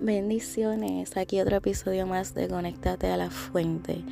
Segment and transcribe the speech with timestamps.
[0.00, 4.04] Bendiciones, aquí otro episodio más de Conéctate a la Fuente.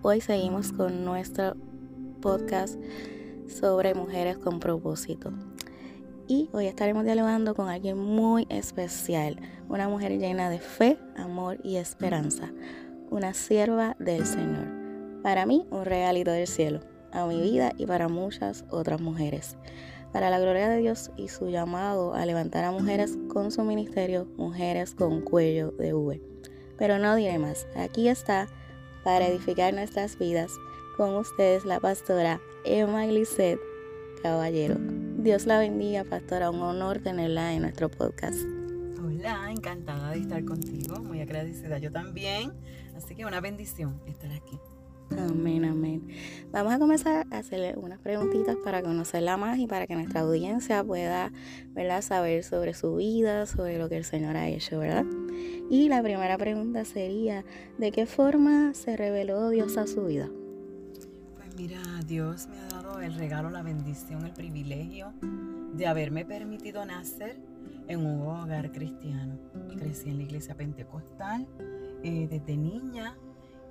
[0.00, 1.56] Hoy seguimos con nuestro
[2.22, 2.78] podcast
[3.48, 5.32] sobre mujeres con propósito.
[6.28, 11.78] Y hoy estaremos dialogando con alguien muy especial, una mujer llena de fe, amor y
[11.78, 12.52] esperanza,
[13.10, 14.68] una sierva del Señor.
[15.24, 16.78] Para mí, un regalito del cielo,
[17.10, 19.56] a mi vida y para muchas otras mujeres
[20.14, 24.28] para la gloria de Dios y su llamado a levantar a mujeres con su ministerio,
[24.36, 26.22] mujeres con cuello de V.
[26.78, 28.46] Pero no diré más, aquí está
[29.02, 30.52] para edificar nuestras vidas
[30.96, 33.58] con ustedes la pastora Emma Glisset
[34.22, 34.76] Caballero.
[35.18, 38.38] Dios la bendiga, pastora, un honor tenerla en nuestro podcast.
[39.04, 42.52] Hola, encantada de estar contigo, muy agradecida yo también,
[42.96, 44.60] así que una bendición estar aquí.
[45.18, 46.08] Amén, amén.
[46.50, 50.82] Vamos a comenzar a hacerle unas preguntitas para conocerla más y para que nuestra audiencia
[50.82, 51.32] pueda
[51.68, 52.02] ¿verdad?
[52.02, 55.04] saber sobre su vida, sobre lo que el Señor ha hecho, ¿verdad?
[55.70, 57.44] Y la primera pregunta sería,
[57.78, 60.28] ¿de qué forma se reveló Dios a su vida?
[61.36, 65.12] Pues mira, Dios me ha dado el regalo, la bendición, el privilegio
[65.74, 67.38] de haberme permitido nacer
[67.88, 69.38] en un hogar cristiano.
[69.76, 71.46] Crecí en la iglesia pentecostal
[72.02, 73.16] eh, desde niña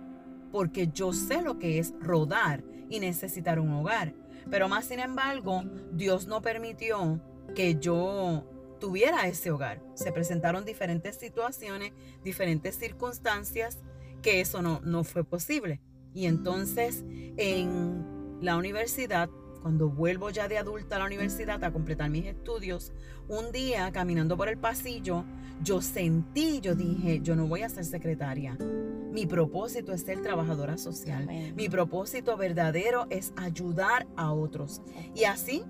[0.51, 4.13] porque yo sé lo que es rodar y necesitar un hogar.
[4.50, 7.22] Pero más sin embargo, Dios no permitió
[7.56, 8.44] que yo
[8.80, 9.81] tuviera ese hogar.
[9.94, 11.94] Se presentaron diferentes situaciones,
[12.24, 13.80] diferentes circunstancias
[14.27, 15.79] que eso no, no fue posible.
[16.13, 17.06] Y entonces
[17.38, 19.29] en la universidad,
[19.62, 22.91] cuando vuelvo ya de adulta a la universidad a completar mis estudios,
[23.29, 25.24] un día caminando por el pasillo,
[25.63, 28.57] yo sentí, yo dije, yo no voy a ser secretaria.
[28.57, 31.25] Mi propósito es ser trabajadora social.
[31.56, 34.81] Mi propósito verdadero es ayudar a otros.
[35.15, 35.63] Y así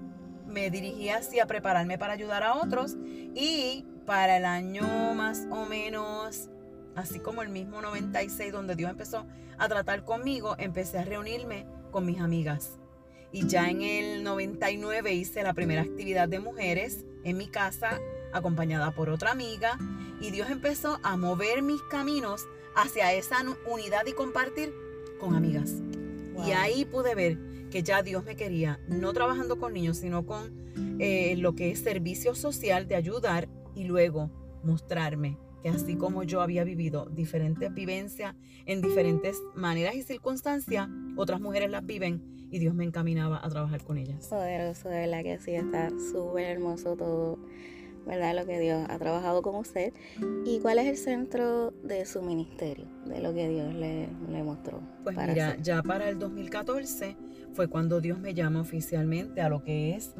[0.48, 2.98] me dirigí así a prepararme para ayudar a otros
[3.36, 6.50] y para el año más o menos
[6.98, 9.26] así como el mismo 96 donde Dios empezó
[9.58, 12.80] a tratar conmigo, empecé a reunirme con mis amigas.
[13.32, 18.00] Y ya en el 99 hice la primera actividad de mujeres en mi casa,
[18.34, 19.78] acompañada por otra amiga.
[20.20, 22.46] Y Dios empezó a mover mis caminos
[22.76, 23.38] hacia esa
[23.70, 24.74] unidad y compartir
[25.20, 25.76] con amigas.
[26.46, 27.38] Y ahí pude ver
[27.70, 31.80] que ya Dios me quería, no trabajando con niños, sino con eh, lo que es
[31.80, 34.32] servicio social de ayudar y luego
[34.64, 41.42] mostrarme que así como yo había vivido diferentes vivencias en diferentes maneras y circunstancias, otras
[41.42, 44.28] mujeres las viven y Dios me encaminaba a trabajar con ellas.
[44.28, 47.40] Poderoso, de verdad que sí, está súper hermoso todo
[48.08, 48.36] ¿verdad?
[48.36, 49.94] Lo que Dios ha trabajado con usted.
[50.46, 54.82] ¿Y cuál es el centro de su ministerio, de lo que Dios le, le mostró?
[55.04, 57.18] Pues mira, ya para el 2014
[57.58, 60.12] fue cuando Dios me llama oficialmente a lo que es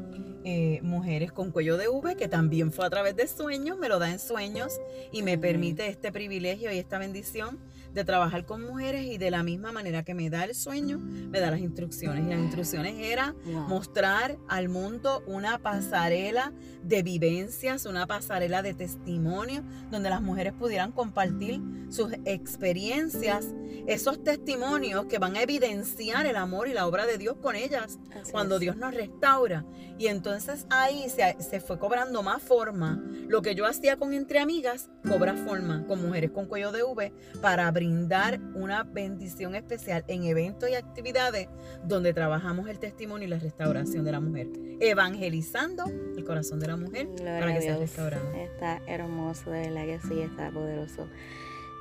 [0.42, 4.00] eh, Mujeres con Cuello de V, que también fue a través de sueños, me lo
[4.00, 4.80] da en sueños
[5.12, 7.60] y me permite este privilegio y esta bendición
[7.98, 11.40] de trabajar con mujeres y de la misma manera que me da el sueño, me
[11.40, 12.24] da las instrucciones.
[12.24, 16.52] Y las instrucciones era mostrar al mundo una pasarela
[16.84, 21.60] de vivencias, una pasarela de testimonio, donde las mujeres pudieran compartir
[21.90, 23.46] sus experiencias,
[23.88, 27.98] esos testimonios que van a evidenciar el amor y la obra de Dios con ellas,
[28.30, 29.64] cuando Dios nos restaura.
[29.98, 33.02] Y entonces ahí se, se fue cobrando más forma.
[33.26, 37.12] Lo que yo hacía con Entre Amigas cobra forma con Mujeres con Cuello de V
[37.42, 41.48] para brindar una bendición especial en eventos y actividades
[41.84, 44.48] donde trabajamos el testimonio y la restauración de la mujer,
[44.80, 48.36] evangelizando el corazón de la mujer para que sea restaurada.
[48.36, 51.08] Está hermoso, de verdad que sí, está poderoso.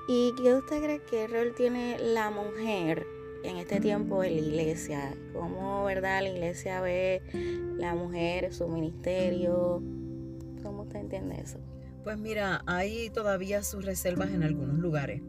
[0.07, 3.05] ¿Y qué usted cree que rol tiene la mujer
[3.43, 5.13] en este tiempo en la iglesia?
[5.33, 7.21] ¿Cómo, verdad, la iglesia ve
[7.77, 9.83] la mujer, su ministerio?
[10.63, 11.59] ¿Cómo usted entiende eso?
[12.05, 15.21] Pues mira, hay todavía sus reservas en algunos lugares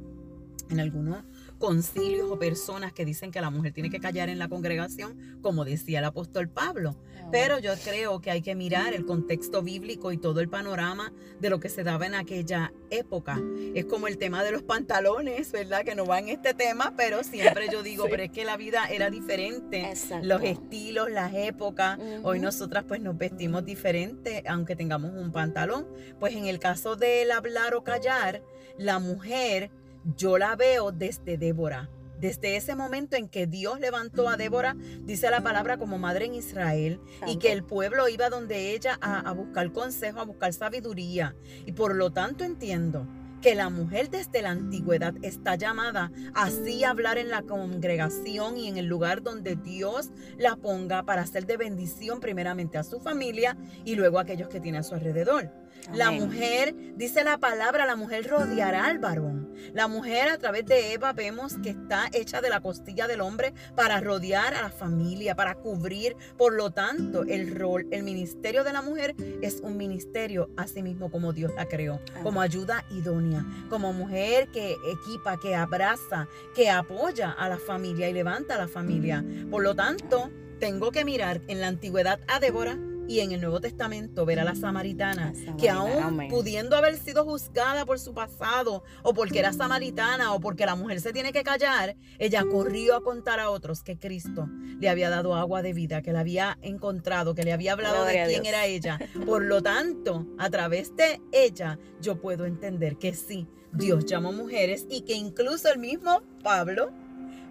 [0.71, 1.25] en algunos
[1.59, 5.65] concilios o personas que dicen que la mujer tiene que callar en la congregación, como
[5.65, 6.97] decía el apóstol Pablo.
[7.31, 11.51] Pero yo creo que hay que mirar el contexto bíblico y todo el panorama de
[11.51, 13.39] lo que se daba en aquella época.
[13.75, 15.85] Es como el tema de los pantalones, ¿verdad?
[15.85, 18.87] Que no va en este tema, pero siempre yo digo, pero es que la vida
[18.87, 19.93] era diferente,
[20.23, 21.99] los estilos, las épocas.
[22.23, 25.87] Hoy nosotras pues nos vestimos diferente, aunque tengamos un pantalón.
[26.19, 28.43] Pues en el caso del hablar o callar,
[28.79, 29.71] la mujer
[30.17, 31.91] yo la veo desde Débora.
[32.21, 36.35] Desde ese momento en que Dios levantó a Débora, dice la palabra como madre en
[36.35, 41.37] Israel, y que el pueblo iba donde ella a, a buscar consejo, a buscar sabiduría.
[41.65, 43.07] Y por lo tanto entiendo
[43.41, 48.69] que la mujer desde la antigüedad está llamada así a hablar en la congregación y
[48.69, 53.57] en el lugar donde Dios la ponga para ser de bendición primeramente a su familia
[53.85, 55.53] y luego a aquellos que tiene a su alrededor.
[55.95, 59.48] La mujer, dice la palabra, la mujer rodeará al varón.
[59.73, 63.55] La mujer a través de Eva vemos que está hecha de la costilla del hombre
[63.77, 66.17] para rodear a la familia, para cubrir.
[66.37, 71.11] Por lo tanto, el rol, el ministerio de la mujer es un ministerio así mismo
[71.11, 77.31] como Dios la creó, como ayuda idónea, como mujer que equipa, que abraza, que apoya
[77.31, 79.25] a la familia y levanta a la familia.
[79.51, 82.79] Por lo tanto, tengo que mirar en la antigüedad a Débora
[83.09, 87.87] y en el Nuevo Testamento ver a la samaritana, que aún pudiendo haber sido juzgada
[87.87, 91.97] por su pasado o porque era samaritana o porque la mujer se tiene que callar,
[92.19, 94.47] ella corrió a contar a otros que Cristo
[94.79, 98.25] le había dado agua de vida, que la había encontrado, que le había hablado de
[98.27, 98.99] quién era ella.
[99.25, 104.87] Por lo tanto, a través de ella yo puedo entender que sí, Dios llamó mujeres
[104.91, 106.93] y que incluso el mismo Pablo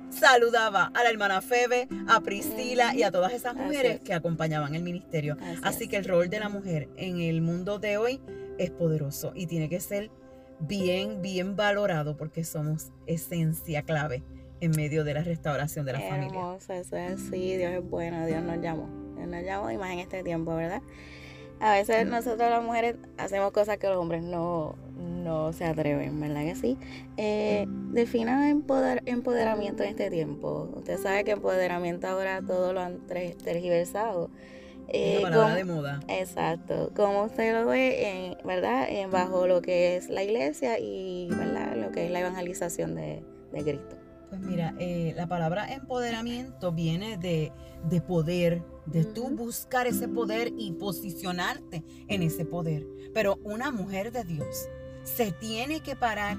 [0.09, 4.83] saludaba a la hermana Febe, a Priscila y a todas esas mujeres que acompañaban el
[4.83, 5.37] ministerio.
[5.63, 8.21] Así, que el rol de la mujer en el mundo de hoy
[8.57, 10.09] es poderoso y tiene que ser
[10.59, 14.23] bien, bien valorado porque somos esencia clave
[14.59, 16.39] en medio de la restauración de la familia.
[16.39, 19.91] Hermoso, eso es así, Dios es bueno, Dios nos llamó, Dios nos llamó y más
[19.91, 20.81] en este tiempo, ¿verdad?
[21.59, 24.75] A veces nosotros las mujeres hacemos cosas que los hombres no,
[25.27, 26.77] no se atreven, ¿verdad que sí?
[27.17, 30.69] Eh, defina empoder, empoderamiento en este tiempo.
[30.75, 34.31] Usted sabe que empoderamiento ahora todo lo han tergiversado.
[34.87, 35.99] Eh, palabra de moda.
[36.07, 36.91] Exacto.
[36.95, 38.87] Como usted lo ve, en, ¿verdad?
[38.89, 41.75] En bajo lo que es la iglesia y ¿verdad?
[41.75, 43.97] lo que es la evangelización de, de Cristo.
[44.29, 47.51] Pues mira, eh, la palabra empoderamiento viene de,
[47.89, 52.85] de poder, de tú buscar ese poder y posicionarte en ese poder.
[53.13, 54.69] Pero una mujer de Dios
[55.15, 56.37] se tiene que parar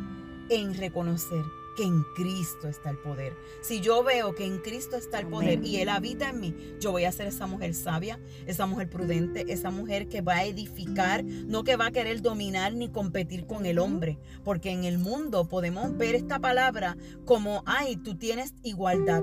[0.51, 1.45] en reconocer
[1.77, 3.37] que en Cristo está el poder.
[3.63, 6.91] Si yo veo que en Cristo está el poder y Él habita en mí, yo
[6.91, 11.25] voy a ser esa mujer sabia, esa mujer prudente, esa mujer que va a edificar,
[11.25, 15.49] no que va a querer dominar ni competir con el hombre, porque en el mundo
[15.49, 19.23] podemos ver esta palabra como, ay, tú tienes igualdad.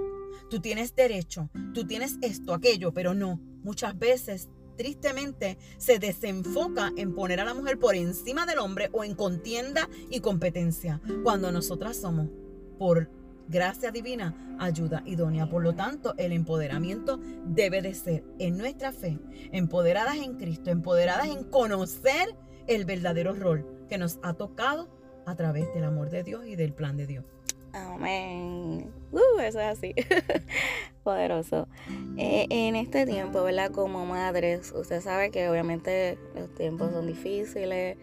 [0.49, 3.41] tú tienes derecho, tú tienes esto, aquello, pero no.
[3.63, 9.03] Muchas veces tristemente se desenfoca en poner a la mujer por encima del hombre o
[9.03, 12.29] en contienda y competencia, cuando nosotras somos
[12.77, 13.09] por
[13.47, 15.49] gracia divina, ayuda idónea.
[15.49, 19.19] Por lo tanto, el empoderamiento debe de ser en nuestra fe,
[19.51, 22.35] empoderadas en Cristo, empoderadas en conocer
[22.67, 24.89] el verdadero rol que nos ha tocado
[25.25, 27.25] a través del amor de Dios y del plan de Dios.
[27.75, 28.89] Amén.
[29.11, 29.93] Uh, eso es así.
[31.03, 31.67] Poderoso.
[32.17, 33.69] Eh, en este tiempo, ¿verdad?
[33.71, 37.97] Como madres, usted sabe que obviamente los tiempos son difíciles,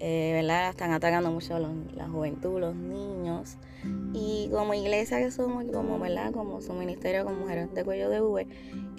[0.00, 0.70] eh, ¿verdad?
[0.70, 3.58] Están atacando mucho la juventud, los niños.
[4.14, 6.32] Y como iglesia que somos, como, ¿verdad?
[6.32, 8.46] Como su ministerio con mujeres de cuello de V,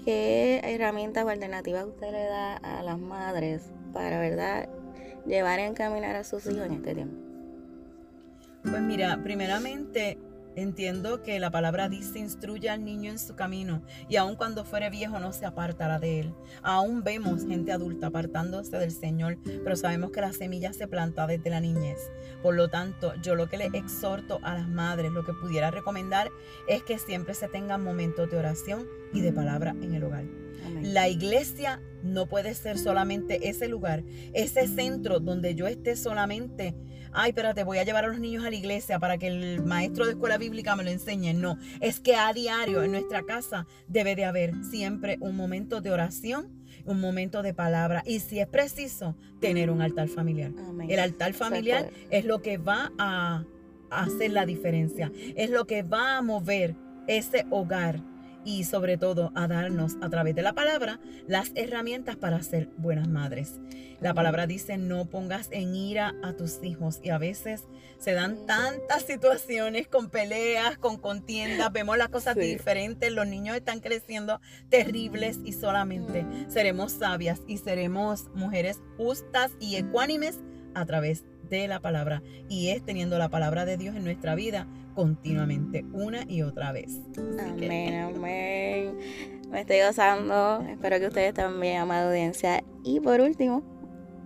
[0.05, 4.69] ¿qué herramientas o alternativas usted le da a las madres para, ¿verdad?
[5.25, 7.28] Llevar y encaminar a sus hijos en este tiempo.
[8.63, 10.17] Pues mira, primeramente
[10.55, 14.89] entiendo que la palabra dice instruye al niño en su camino y aun cuando fuere
[14.89, 16.33] viejo no se apartará de él.
[16.61, 21.49] Aún vemos gente adulta apartándose del Señor, pero sabemos que la semilla se planta desde
[21.49, 21.99] la niñez.
[22.43, 26.29] Por lo tanto, yo lo que le exhorto a las madres, lo que pudiera recomendar
[26.67, 30.25] es que siempre se tengan momentos de oración y de palabra en el hogar.
[30.81, 36.75] La iglesia no puede ser solamente ese lugar, ese centro donde yo esté solamente
[37.13, 40.05] ay, espérate, voy a llevar a los niños a la iglesia para que el maestro
[40.05, 41.33] de escuela bíblica me lo enseñe.
[41.33, 45.91] No, es que a diario en nuestra casa debe de haber siempre un momento de
[45.91, 46.49] oración,
[46.85, 50.51] un momento de palabra y si es preciso, tener un altar familiar.
[50.87, 53.43] El altar familiar es lo que va a
[53.89, 56.75] hacer la diferencia, es lo que va a mover
[57.07, 58.01] ese hogar
[58.43, 63.07] y sobre todo a darnos a través de la palabra las herramientas para ser buenas
[63.07, 63.59] madres.
[64.01, 67.65] La palabra dice no pongas en ira a tus hijos y a veces
[67.97, 73.81] se dan tantas situaciones con peleas, con contiendas, vemos las cosas diferentes, los niños están
[73.81, 80.39] creciendo terribles y solamente seremos sabias y seremos mujeres justas y ecuánimes
[80.75, 84.67] a través de la palabra y es teniendo la palabra de Dios en nuestra vida
[84.93, 86.99] continuamente, una y otra vez.
[87.17, 88.97] amén, amén.
[89.49, 90.61] Me estoy gozando.
[90.69, 92.63] Espero que ustedes también, amada audiencia.
[92.83, 93.63] Y por último,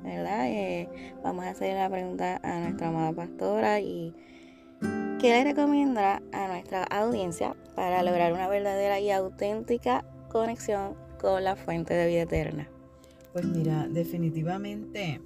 [0.04, 0.48] ¿verdad?
[0.48, 0.90] Eh,
[1.24, 4.14] vamos a hacer la pregunta a nuestra amada pastora y
[5.20, 11.56] ¿qué le recomienda a nuestra audiencia para lograr una verdadera y auténtica conexión con la
[11.56, 12.68] fuente de vida eterna?
[13.32, 15.22] Pues mira, definitivamente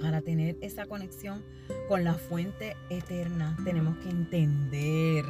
[0.00, 1.44] para tener esa conexión
[1.88, 5.24] con la fuente eterna, tenemos que entender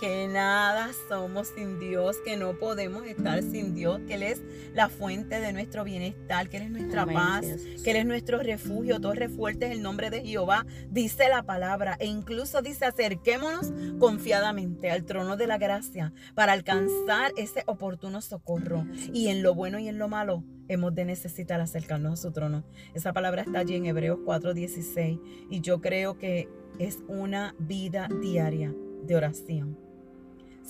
[0.00, 4.40] que nada somos sin Dios, que no podemos estar sin Dios, que Él es
[4.72, 7.44] la fuente de nuestro bienestar, que Él es nuestra paz,
[7.84, 11.96] que Él es nuestro refugio, torre fuerte es el nombre de Jehová, dice la palabra,
[12.00, 18.86] e incluso dice acerquémonos confiadamente al trono de la gracia para alcanzar ese oportuno socorro.
[19.12, 22.64] Y en lo bueno y en lo malo hemos de necesitar acercarnos a su trono.
[22.94, 26.48] Esa palabra está allí en Hebreos 4:16 y yo creo que
[26.78, 28.74] es una vida diaria
[29.06, 29.90] de oración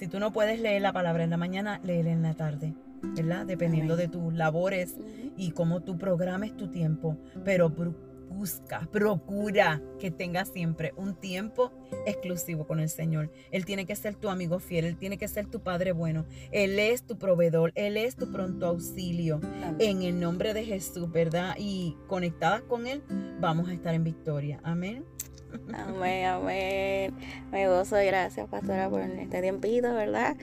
[0.00, 3.45] si tú no puedes leer la palabra en la mañana, léela en la tarde, ¿verdad?
[3.45, 4.97] Dependiendo de tus labores
[5.37, 7.19] y cómo tú programes tu tiempo.
[7.45, 7.75] Pero
[8.31, 11.73] busca, procura que tengas siempre un tiempo
[12.07, 13.31] exclusivo con el Señor.
[13.51, 16.79] Él tiene que ser tu amigo fiel, Él tiene que ser tu Padre bueno, Él
[16.79, 19.41] es tu proveedor, Él es tu pronto auxilio.
[19.79, 21.57] En el nombre de Jesús, ¿verdad?
[21.59, 23.03] Y conectadas con Él,
[23.41, 24.61] vamos a estar en victoria.
[24.63, 25.05] Amén.
[25.73, 27.14] Amén, amén.
[27.50, 30.37] Me gozo gracias, pastora, por este tiempito, ¿verdad?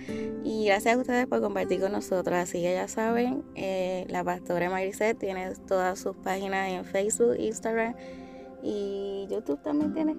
[0.44, 2.36] Y gracias a ustedes por compartir con nosotros.
[2.36, 7.96] Así que ya saben, eh, la pastora Mariset tiene todas sus páginas en Facebook, Instagram
[8.64, 10.16] y YouTube también tiene.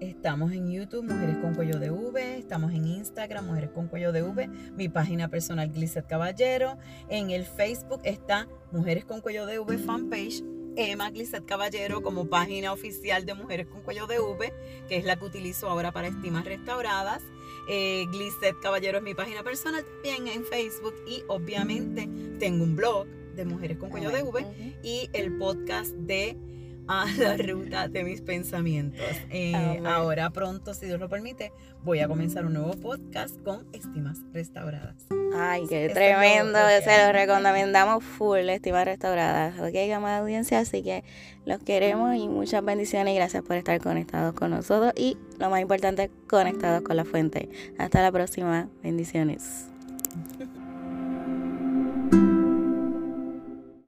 [0.00, 2.38] Estamos en YouTube, Mujeres con Cuello de V.
[2.38, 4.48] Estamos en Instagram, Mujeres con Cuello de V.
[4.76, 6.76] Mi página personal, Glisset Caballero.
[7.08, 10.42] En el Facebook está Mujeres con Cuello de V fanpage
[10.76, 14.52] Emma Glisset Caballero como página oficial de Mujeres con Cuello de V,
[14.88, 17.22] que es la que utilizo ahora para estimas restauradas.
[17.68, 18.06] Eh,
[18.62, 23.78] Caballero es mi página personal también en Facebook y obviamente tengo un blog de Mujeres
[23.78, 26.36] con Cuello de V y el podcast de
[26.88, 29.04] a la ruta de mis pensamientos.
[29.30, 31.52] Eh, ahora pronto, si Dios lo permite,
[31.82, 35.06] voy a comenzar un nuevo podcast con Estimas Restauradas.
[35.34, 36.58] Ay, qué tremendo.
[36.84, 39.58] Se lo recomendamos full, Estimas Restauradas.
[39.60, 41.04] Ok, amada audiencia, así que
[41.44, 45.60] los queremos y muchas bendiciones y gracias por estar conectados con nosotros y lo más
[45.60, 47.48] importante, conectados con la fuente.
[47.78, 48.68] Hasta la próxima.
[48.82, 49.66] Bendiciones.